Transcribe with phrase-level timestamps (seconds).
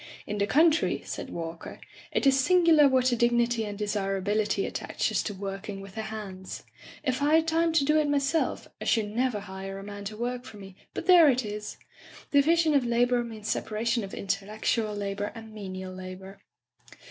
[0.25, 1.79] "In the country," said Walker,
[2.11, 6.63] "it is singular what a dignity and desirability at taches to working with the hands.
[7.03, 10.17] If I had time to do it myself, I should never hire a man to
[10.17, 11.77] work for me, but there it is!
[12.31, 16.39] Division of labor means separation of intellectual la bor and menial labor.